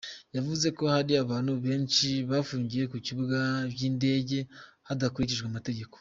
[0.35, 3.39] Yavuze ko hari abantu benshi bapfungiwe ku bibuga
[3.73, 4.37] vy'indege
[4.87, 5.95] hadakurikijwe amategeko.